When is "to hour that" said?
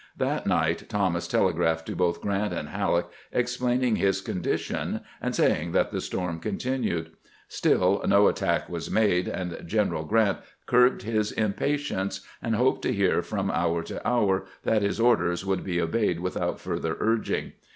13.83-14.81